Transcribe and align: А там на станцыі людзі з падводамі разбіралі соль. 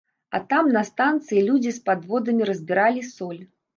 А 0.37 0.39
там 0.53 0.69
на 0.77 0.81
станцыі 0.87 1.43
людзі 1.49 1.73
з 1.75 1.83
падводамі 1.91 2.49
разбіралі 2.51 3.09
соль. 3.15 3.41